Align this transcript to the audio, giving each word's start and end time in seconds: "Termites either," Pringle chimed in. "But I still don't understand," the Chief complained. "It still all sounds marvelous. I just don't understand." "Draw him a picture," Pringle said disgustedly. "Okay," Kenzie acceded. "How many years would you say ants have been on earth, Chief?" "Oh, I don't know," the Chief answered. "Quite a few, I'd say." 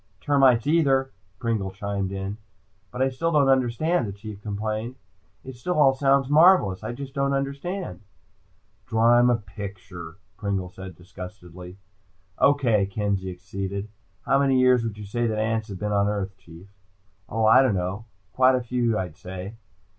"Termites 0.19 0.65
either," 0.65 1.11
Pringle 1.37 1.69
chimed 1.69 2.11
in. 2.11 2.37
"But 2.89 3.03
I 3.03 3.09
still 3.09 3.31
don't 3.31 3.49
understand," 3.49 4.07
the 4.07 4.11
Chief 4.11 4.41
complained. 4.41 4.95
"It 5.43 5.55
still 5.57 5.77
all 5.79 5.93
sounds 5.93 6.27
marvelous. 6.27 6.83
I 6.83 6.91
just 6.91 7.13
don't 7.13 7.33
understand." 7.33 8.01
"Draw 8.87 9.19
him 9.19 9.29
a 9.29 9.35
picture," 9.35 10.17
Pringle 10.37 10.69
said 10.69 10.95
disgustedly. 10.95 11.77
"Okay," 12.41 12.87
Kenzie 12.87 13.29
acceded. 13.29 13.89
"How 14.25 14.39
many 14.39 14.57
years 14.59 14.83
would 14.83 14.97
you 14.97 15.05
say 15.05 15.31
ants 15.39 15.67
have 15.67 15.77
been 15.77 15.91
on 15.91 16.07
earth, 16.07 16.35
Chief?" 16.35 16.65
"Oh, 17.29 17.45
I 17.45 17.61
don't 17.61 17.75
know," 17.75 17.97
the 17.99 17.99
Chief 17.99 18.05
answered. 18.05 18.35
"Quite 18.37 18.55
a 18.55 18.61
few, 18.61 18.97
I'd 18.97 19.15
say." 19.15 19.53